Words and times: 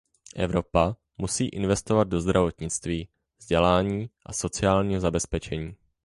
Evropa 0.35 0.97
musí 1.17 1.45
investovat 1.47 2.03
do 2.07 2.21
zdravotnictví, 2.21 3.09
vzdělání 3.39 4.09
a 4.25 4.33
sociálního 4.33 5.01
zabezpečení. 5.01 5.75